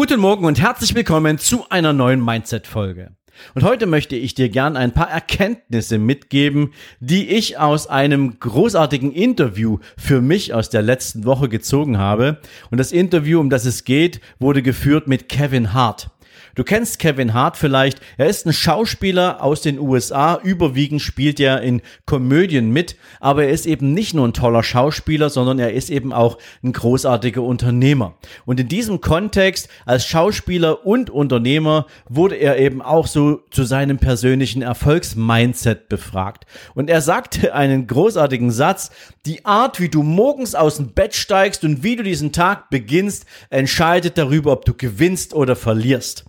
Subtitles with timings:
[0.00, 3.10] Guten Morgen und herzlich willkommen zu einer neuen Mindset-Folge.
[3.54, 9.12] Und heute möchte ich dir gern ein paar Erkenntnisse mitgeben, die ich aus einem großartigen
[9.12, 12.40] Interview für mich aus der letzten Woche gezogen habe.
[12.70, 16.08] Und das Interview, um das es geht, wurde geführt mit Kevin Hart.
[16.54, 18.00] Du kennst Kevin Hart vielleicht.
[18.16, 20.40] Er ist ein Schauspieler aus den USA.
[20.42, 22.96] Überwiegend spielt er in Komödien mit.
[23.20, 26.72] Aber er ist eben nicht nur ein toller Schauspieler, sondern er ist eben auch ein
[26.72, 28.14] großartiger Unternehmer.
[28.46, 33.98] Und in diesem Kontext als Schauspieler und Unternehmer wurde er eben auch so zu seinem
[33.98, 36.46] persönlichen Erfolgsmindset befragt.
[36.74, 38.90] Und er sagte einen großartigen Satz.
[39.26, 43.26] Die Art, wie du morgens aus dem Bett steigst und wie du diesen Tag beginnst,
[43.50, 46.24] entscheidet darüber, ob du gewinnst oder verlierst.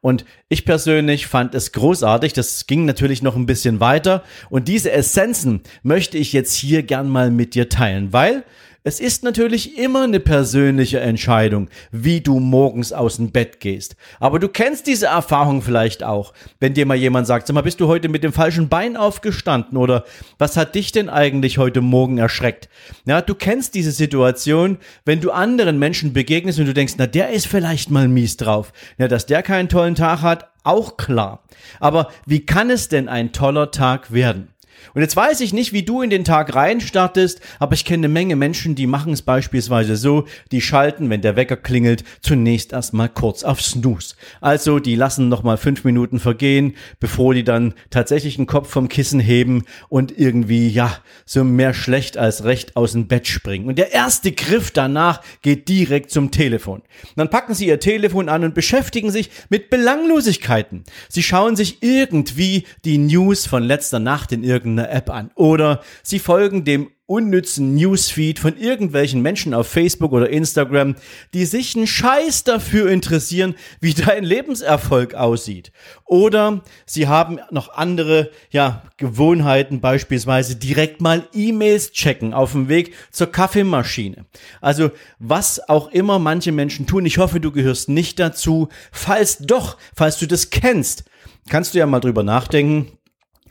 [0.00, 2.32] Und ich persönlich fand es großartig.
[2.32, 4.24] Das ging natürlich noch ein bisschen weiter.
[4.48, 8.44] Und diese Essenzen möchte ich jetzt hier gern mal mit dir teilen, weil
[8.82, 13.94] es ist natürlich immer eine persönliche Entscheidung, wie du morgens aus dem Bett gehst.
[14.20, 17.80] Aber du kennst diese Erfahrung vielleicht auch, wenn dir mal jemand sagt, sag mal, bist
[17.80, 20.04] du heute mit dem falschen Bein aufgestanden oder
[20.38, 22.70] was hat dich denn eigentlich heute Morgen erschreckt?
[23.04, 27.30] Ja, du kennst diese Situation, wenn du anderen Menschen begegnest und du denkst, na, der
[27.30, 28.72] ist vielleicht mal mies drauf.
[28.96, 31.42] Ja, dass der keinen tollen Tag hat, auch klar.
[31.80, 34.48] Aber wie kann es denn ein toller Tag werden?
[34.94, 38.12] Und jetzt weiß ich nicht, wie du in den Tag reinstartest, aber ich kenne eine
[38.12, 43.08] Menge Menschen, die machen es beispielsweise so, die schalten, wenn der Wecker klingelt, zunächst erstmal
[43.08, 44.14] kurz auf Snooze.
[44.40, 49.20] Also die lassen nochmal fünf Minuten vergehen, bevor die dann tatsächlich den Kopf vom Kissen
[49.20, 53.68] heben und irgendwie, ja, so mehr schlecht als recht aus dem Bett springen.
[53.68, 56.82] Und der erste Griff danach geht direkt zum Telefon.
[57.16, 60.84] Dann packen sie ihr Telefon an und beschäftigen sich mit Belanglosigkeiten.
[61.08, 65.30] Sie schauen sich irgendwie die News von letzter Nacht in irgendeinem irgendeiner App an.
[65.34, 70.94] Oder sie folgen dem unnützen Newsfeed von irgendwelchen Menschen auf Facebook oder Instagram,
[71.34, 75.72] die sich einen Scheiß dafür interessieren, wie dein Lebenserfolg aussieht.
[76.04, 82.94] Oder sie haben noch andere, ja, Gewohnheiten, beispielsweise direkt mal E-Mails checken auf dem Weg
[83.10, 84.26] zur Kaffeemaschine.
[84.60, 88.68] Also, was auch immer manche Menschen tun, ich hoffe, du gehörst nicht dazu.
[88.92, 91.02] Falls doch, falls du das kennst,
[91.48, 92.99] kannst du ja mal drüber nachdenken,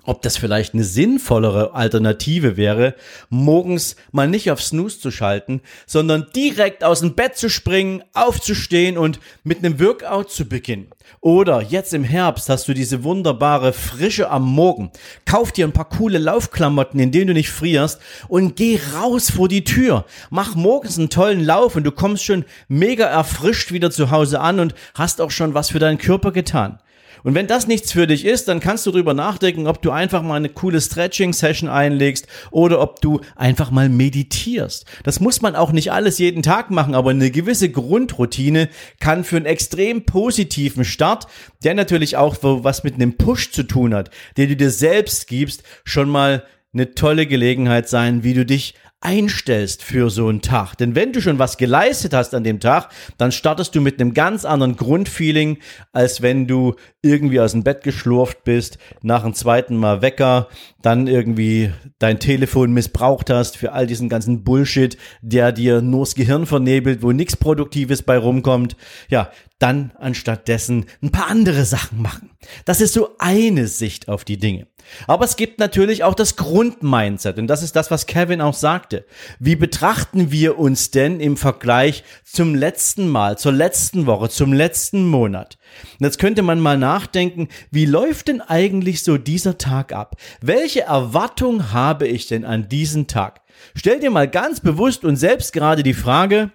[0.03, 2.95] ob das vielleicht eine sinnvollere Alternative wäre,
[3.29, 8.97] morgens mal nicht auf Snooze zu schalten, sondern direkt aus dem Bett zu springen, aufzustehen
[8.97, 10.87] und mit einem Workout zu beginnen.
[11.21, 14.91] Oder jetzt im Herbst hast du diese wunderbare Frische am Morgen.
[15.25, 19.47] Kauf dir ein paar coole Laufklamotten, in denen du nicht frierst und geh raus vor
[19.47, 20.05] die Tür.
[20.29, 24.59] Mach morgens einen tollen Lauf und du kommst schon mega erfrischt wieder zu Hause an
[24.59, 26.79] und hast auch schon was für deinen Körper getan.
[27.23, 30.21] Und wenn das nichts für dich ist, dann kannst du drüber nachdenken, ob du einfach
[30.21, 34.85] mal eine coole Stretching-Session einlegst oder ob du einfach mal meditierst.
[35.03, 39.37] Das muss man auch nicht alles jeden Tag machen, aber eine gewisse Grundroutine kann für
[39.37, 41.27] einen extrem positiven Start,
[41.63, 45.63] der natürlich auch was mit einem Push zu tun hat, den du dir selbst gibst,
[45.83, 46.43] schon mal
[46.73, 50.75] eine tolle Gelegenheit sein, wie du dich einstellst für so einen Tag.
[50.75, 54.13] Denn wenn du schon was geleistet hast an dem Tag, dann startest du mit einem
[54.13, 55.59] ganz anderen Grundfeeling,
[55.93, 60.49] als wenn du irgendwie aus dem Bett geschlurft bist, nach dem zweiten Mal Wecker,
[60.81, 66.15] dann irgendwie dein Telefon missbraucht hast für all diesen ganzen Bullshit, der dir nur das
[66.15, 68.75] Gehirn vernebelt, wo nichts Produktives bei rumkommt.
[69.09, 72.31] Ja, dann anstattdessen ein paar andere Sachen machen.
[72.65, 74.67] Das ist so eine Sicht auf die Dinge.
[75.07, 79.05] Aber es gibt natürlich auch das Grundmindset und das ist das, was Kevin auch sagte.
[79.39, 85.05] Wie betrachten wir uns denn im Vergleich zum letzten Mal, zur letzten Woche, zum letzten
[85.07, 85.57] Monat?
[85.99, 90.15] Und jetzt könnte man mal nachdenken, wie läuft denn eigentlich so dieser Tag ab?
[90.41, 93.41] Welche Erwartung habe ich denn an diesen Tag?
[93.75, 96.51] Stell dir mal ganz bewusst und selbst gerade die Frage,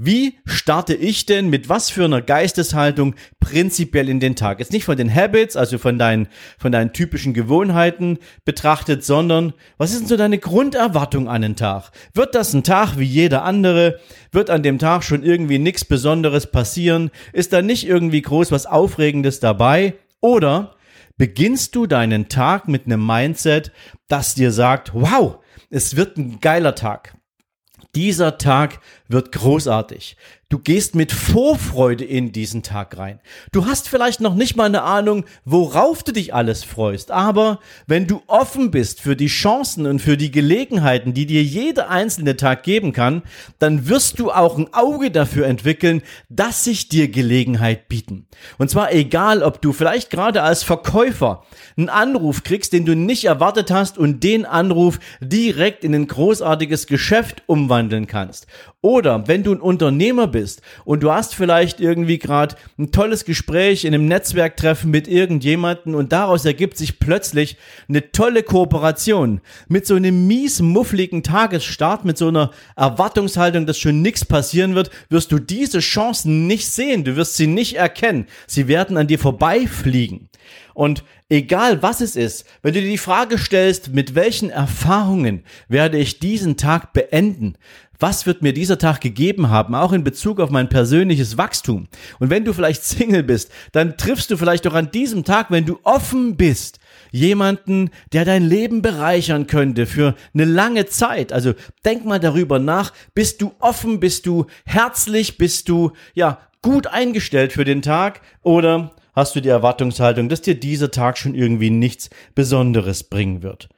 [0.00, 4.60] wie starte ich denn mit was für einer Geisteshaltung prinzipiell in den Tag?
[4.60, 9.90] Jetzt nicht von den Habits, also von deinen, von deinen typischen Gewohnheiten betrachtet, sondern was
[9.90, 11.90] ist denn so deine Grunderwartung an den Tag?
[12.14, 13.98] Wird das ein Tag wie jeder andere?
[14.30, 17.10] Wird an dem Tag schon irgendwie nichts Besonderes passieren?
[17.32, 19.94] Ist da nicht irgendwie groß was Aufregendes dabei?
[20.20, 20.76] Oder
[21.16, 23.72] beginnst du deinen Tag mit einem Mindset,
[24.06, 25.38] das dir sagt, wow,
[25.70, 27.18] es wird ein geiler Tag.
[27.94, 30.16] Dieser Tag wird großartig.
[30.50, 33.20] Du gehst mit Vorfreude in diesen Tag rein.
[33.52, 38.06] Du hast vielleicht noch nicht mal eine Ahnung, worauf du dich alles freust, aber wenn
[38.06, 42.62] du offen bist für die Chancen und für die Gelegenheiten, die dir jeder einzelne Tag
[42.62, 43.22] geben kann,
[43.58, 46.00] dann wirst du auch ein Auge dafür entwickeln,
[46.30, 48.26] dass sich dir Gelegenheit bieten.
[48.56, 51.44] Und zwar egal, ob du vielleicht gerade als Verkäufer
[51.76, 56.86] einen Anruf kriegst, den du nicht erwartet hast und den Anruf direkt in ein großartiges
[56.86, 58.46] Geschäft umwandeln kannst.
[58.80, 63.84] Oder wenn du ein Unternehmer bist und du hast vielleicht irgendwie gerade ein tolles Gespräch
[63.84, 67.56] in einem Netzwerktreffen mit irgendjemanden und daraus ergibt sich plötzlich
[67.88, 74.00] eine tolle Kooperation mit so einem mies muffligen Tagesstart, mit so einer Erwartungshaltung, dass schon
[74.00, 78.26] nichts passieren wird, wirst du diese Chancen nicht sehen, du wirst sie nicht erkennen.
[78.46, 80.27] Sie werden an dir vorbeifliegen.
[80.74, 85.98] Und egal was es ist, wenn du dir die Frage stellst, mit welchen Erfahrungen werde
[85.98, 87.56] ich diesen Tag beenden,
[88.00, 91.88] was wird mir dieser Tag gegeben haben, auch in Bezug auf mein persönliches Wachstum?
[92.20, 95.66] Und wenn du vielleicht Single bist, dann triffst du vielleicht auch an diesem Tag, wenn
[95.66, 96.78] du offen bist,
[97.10, 101.32] jemanden, der dein Leben bereichern könnte für eine lange Zeit.
[101.32, 101.54] Also
[101.84, 107.52] denk mal darüber nach, bist du offen, bist du herzlich, bist du ja gut eingestellt
[107.52, 112.08] für den Tag oder hast du die Erwartungshaltung, dass dir dieser Tag schon irgendwie nichts
[112.34, 113.68] Besonderes bringen wird?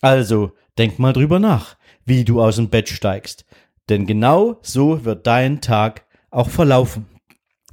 [0.00, 3.44] Also denk mal drüber nach, wie du aus dem Bett steigst.
[3.88, 7.06] Denn genau so wird dein Tag auch verlaufen.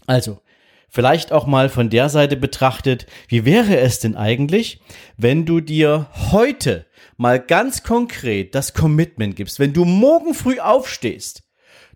[0.08, 0.40] Also,
[0.90, 4.82] vielleicht auch mal von der Seite betrachtet, wie wäre es denn eigentlich,
[5.18, 6.88] wenn du dir heute
[7.18, 11.44] mal ganz konkret das Commitment gibst, wenn du morgen früh aufstehst,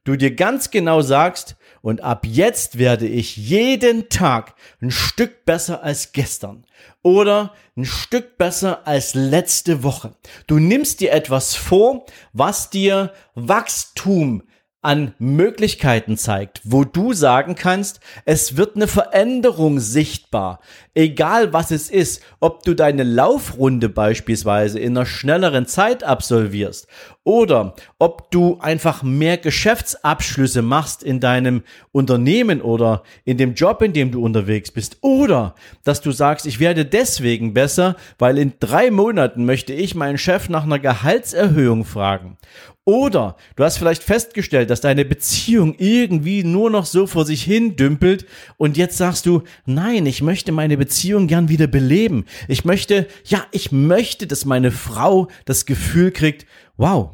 [0.03, 5.83] du dir ganz genau sagst, und ab jetzt werde ich jeden Tag ein Stück besser
[5.83, 6.63] als gestern
[7.01, 10.15] oder ein Stück besser als letzte Woche.
[10.47, 14.43] Du nimmst dir etwas vor, was dir Wachstum
[14.83, 20.59] an Möglichkeiten zeigt, wo du sagen kannst, es wird eine Veränderung sichtbar.
[20.93, 26.87] Egal was es ist, ob du deine Laufrunde beispielsweise in einer schnelleren Zeit absolvierst
[27.23, 31.63] oder ob du einfach mehr Geschäftsabschlüsse machst in deinem
[31.93, 35.55] Unternehmen oder in dem Job, in dem du unterwegs bist oder
[35.85, 40.49] dass du sagst, ich werde deswegen besser, weil in drei Monaten möchte ich meinen Chef
[40.49, 42.37] nach einer Gehaltserhöhung fragen
[42.85, 47.75] oder du hast vielleicht festgestellt, dass deine Beziehung irgendwie nur noch so vor sich hin
[47.75, 48.25] dümpelt
[48.57, 52.25] und jetzt sagst du, nein, ich möchte meine Beziehung gern wieder beleben.
[52.47, 56.45] Ich möchte, ja, ich möchte, dass meine Frau das Gefühl kriegt,
[56.75, 57.11] wow,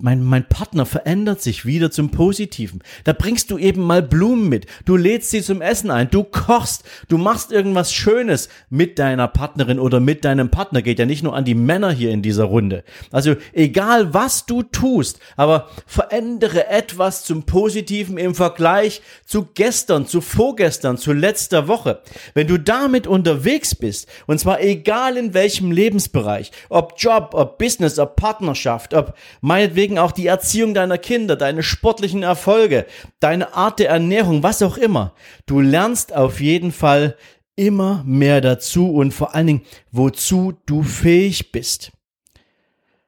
[0.00, 2.82] mein, mein Partner verändert sich wieder zum Positiven.
[3.02, 4.66] Da bringst du eben mal Blumen mit.
[4.84, 6.08] Du lädst sie zum Essen ein.
[6.08, 6.84] Du kochst.
[7.08, 10.82] Du machst irgendwas Schönes mit deiner Partnerin oder mit deinem Partner.
[10.82, 12.84] Geht ja nicht nur an die Männer hier in dieser Runde.
[13.10, 20.20] Also egal was du tust, aber verändere etwas zum Positiven im Vergleich zu gestern, zu
[20.20, 22.02] vorgestern, zu letzter Woche.
[22.34, 27.98] Wenn du damit unterwegs bist, und zwar egal in welchem Lebensbereich, ob Job, ob Business,
[27.98, 32.84] ob Partnerschaft, ob meinetwegen Deswegen auch die Erziehung deiner Kinder, deine sportlichen Erfolge,
[33.20, 35.14] deine Art der Ernährung, was auch immer.
[35.46, 37.16] Du lernst auf jeden Fall
[37.56, 41.90] immer mehr dazu und vor allen Dingen, wozu du fähig bist.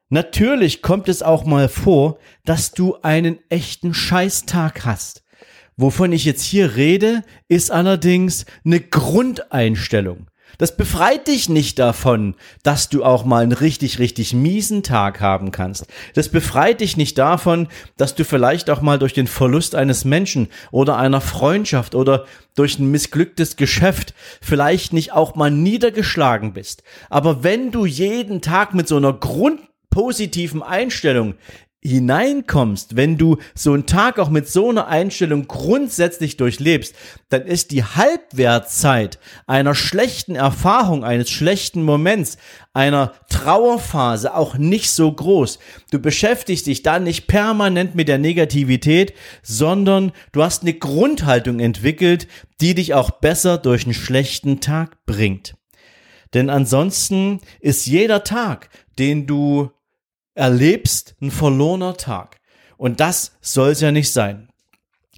[0.09, 5.23] Natürlich kommt es auch mal vor, dass du einen echten Scheißtag hast.
[5.77, 10.30] Wovon ich jetzt hier rede, ist allerdings eine Grundeinstellung.
[10.61, 15.49] Das befreit dich nicht davon, dass du auch mal einen richtig, richtig miesen Tag haben
[15.49, 15.87] kannst.
[16.13, 20.49] Das befreit dich nicht davon, dass du vielleicht auch mal durch den Verlust eines Menschen
[20.69, 22.25] oder einer Freundschaft oder
[22.55, 26.83] durch ein missglücktes Geschäft vielleicht nicht auch mal niedergeschlagen bist.
[27.09, 31.33] Aber wenn du jeden Tag mit so einer grundpositiven Einstellung
[31.83, 36.93] hineinkommst, wenn du so einen Tag auch mit so einer Einstellung grundsätzlich durchlebst,
[37.29, 42.37] dann ist die Halbwertzeit einer schlechten Erfahrung, eines schlechten Moments,
[42.73, 45.57] einer Trauerphase auch nicht so groß.
[45.89, 52.27] Du beschäftigst dich dann nicht permanent mit der Negativität, sondern du hast eine Grundhaltung entwickelt,
[52.61, 55.55] die dich auch besser durch einen schlechten Tag bringt.
[56.35, 58.69] Denn ansonsten ist jeder Tag,
[58.99, 59.71] den du
[60.35, 62.37] erlebst ein verlorener Tag.
[62.77, 64.49] Und das soll es ja nicht sein.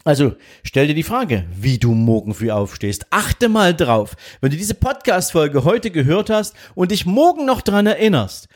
[0.05, 3.07] Also stell dir die Frage, wie du morgen früh aufstehst.
[3.09, 7.87] Achte mal drauf, wenn du diese Podcast-Folge heute gehört hast und dich morgen noch dran
[7.87, 8.49] erinnerst.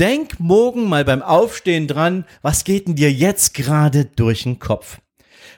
[0.00, 4.98] Denk morgen mal beim Aufstehen dran, was geht denn dir jetzt gerade durch den Kopf?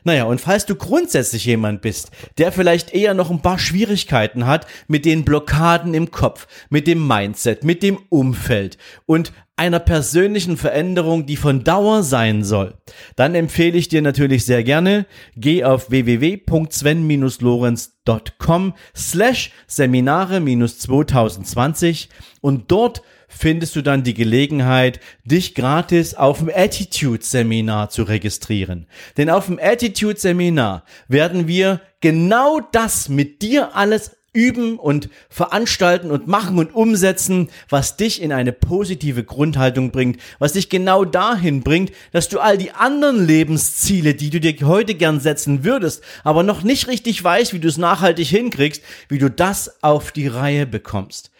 [0.06, 4.68] Naja, und falls du grundsätzlich jemand bist, der vielleicht eher noch ein paar Schwierigkeiten hat
[4.86, 11.26] mit den Blockaden im Kopf, mit dem Mindset, mit dem Umfeld und einer persönlichen Veränderung,
[11.26, 12.74] die von Dauer sein soll,
[13.16, 22.10] dann empfehle ich dir natürlich sehr gerne, geh auf www.sven-lorenz.com slash Seminare-2020
[22.40, 28.86] und dort findest du dann die Gelegenheit, dich gratis auf dem Attitude Seminar zu registrieren.
[29.16, 36.10] Denn auf dem Attitude Seminar werden wir genau das mit dir alles üben und veranstalten
[36.10, 41.62] und machen und umsetzen, was dich in eine positive Grundhaltung bringt, was dich genau dahin
[41.62, 46.42] bringt, dass du all die anderen Lebensziele, die du dir heute gern setzen würdest, aber
[46.42, 50.66] noch nicht richtig weißt, wie du es nachhaltig hinkriegst, wie du das auf die Reihe
[50.66, 51.30] bekommst.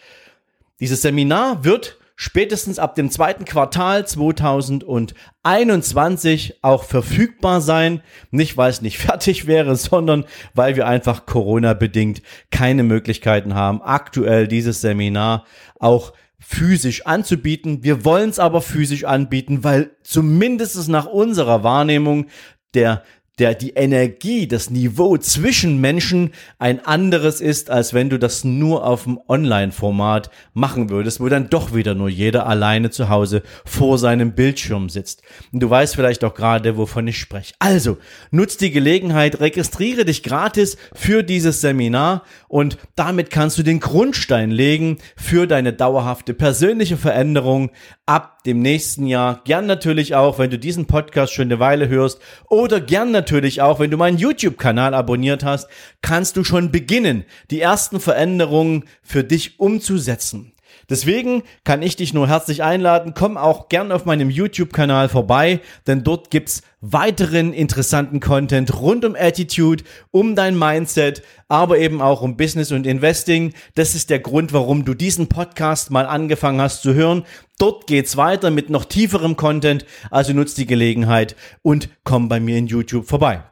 [0.79, 8.01] Dieses Seminar wird spätestens ab dem zweiten Quartal 2021 auch verfügbar sein.
[8.31, 14.47] Nicht, weil es nicht fertig wäre, sondern weil wir einfach Corona-bedingt keine Möglichkeiten haben, aktuell
[14.47, 15.45] dieses Seminar
[15.79, 17.83] auch physisch anzubieten.
[17.83, 22.27] Wir wollen es aber physisch anbieten, weil zumindest nach unserer Wahrnehmung
[22.73, 23.03] der
[23.39, 28.85] der die Energie, das Niveau zwischen Menschen ein anderes ist, als wenn du das nur
[28.85, 33.99] auf dem Online-Format machen würdest, wo dann doch wieder nur jeder alleine zu Hause vor
[33.99, 35.21] seinem Bildschirm sitzt.
[35.51, 37.53] Und du weißt vielleicht auch gerade, wovon ich spreche.
[37.59, 37.97] Also,
[38.31, 44.49] nutz die Gelegenheit, registriere dich gratis für dieses Seminar und damit kannst du den Grundstein
[44.49, 47.69] legen für deine dauerhafte persönliche Veränderung
[48.07, 49.41] ab dem nächsten Jahr.
[49.43, 53.79] Gern natürlich auch, wenn du diesen Podcast schon eine Weile hörst oder gern natürlich auch,
[53.79, 55.67] wenn du meinen YouTube-Kanal abonniert hast,
[56.01, 60.53] kannst du schon beginnen, die ersten Veränderungen für dich umzusetzen.
[60.89, 63.13] Deswegen kann ich dich nur herzlich einladen.
[63.13, 69.15] Komm auch gern auf meinem YouTube-Kanal vorbei, denn dort gibt's weiteren interessanten Content rund um
[69.15, 73.53] Attitude, um dein Mindset, aber eben auch um Business und Investing.
[73.75, 77.23] Das ist der Grund, warum du diesen Podcast mal angefangen hast zu hören.
[77.57, 79.85] Dort geht's weiter mit noch tieferem Content.
[80.11, 83.43] Also nutzt die Gelegenheit und komm bei mir in YouTube vorbei.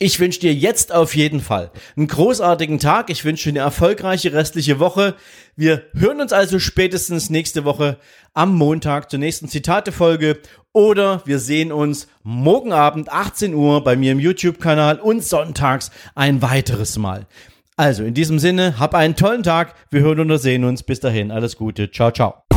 [0.00, 3.10] Ich wünsche dir jetzt auf jeden Fall einen großartigen Tag.
[3.10, 5.16] Ich wünsche dir eine erfolgreiche restliche Woche.
[5.56, 7.96] Wir hören uns also spätestens nächste Woche
[8.32, 10.38] am Montag zur nächsten Zitate-Folge
[10.72, 16.42] oder wir sehen uns morgen Abend 18 Uhr bei mir im YouTube-Kanal und sonntags ein
[16.42, 17.26] weiteres Mal.
[17.76, 19.74] Also in diesem Sinne, hab einen tollen Tag.
[19.90, 20.84] Wir hören und sehen uns.
[20.84, 21.90] Bis dahin, alles Gute.
[21.90, 22.47] Ciao, ciao.